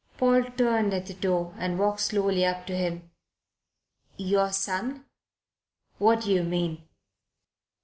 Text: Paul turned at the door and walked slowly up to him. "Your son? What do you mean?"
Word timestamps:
Paul 0.17 0.45
turned 0.57 0.95
at 0.95 1.05
the 1.05 1.13
door 1.13 1.53
and 1.59 1.77
walked 1.77 1.99
slowly 1.99 2.43
up 2.43 2.65
to 2.65 2.75
him. 2.75 3.11
"Your 4.17 4.51
son? 4.51 5.05
What 5.99 6.21
do 6.21 6.31
you 6.31 6.41
mean?" 6.41 6.87